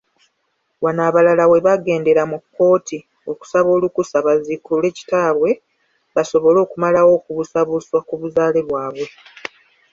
Wano 0.83 1.01
abalala 1.09 1.43
webaagendera 1.51 2.23
mu 2.31 2.37
kkooti 2.43 2.97
okusaba 3.31 3.69
olukusa 3.77 4.17
baziikula 4.25 4.87
kitaabwe 4.97 5.51
basobole 6.15 6.57
okumalawo 6.65 7.09
okubuusabussa 7.17 7.97
kubuzaale 8.07 8.59
bwabwe. 8.67 9.07